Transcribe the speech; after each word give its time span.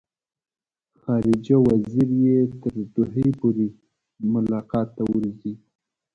خارجه 1.01 1.57
وزیر 1.67 2.09
یې 2.23 2.37
تر 2.61 2.73
دوحې 2.95 3.27
پورې 3.39 3.67
ملاقات 4.33 4.87
ته 4.97 5.03
ورځي. 5.11 5.53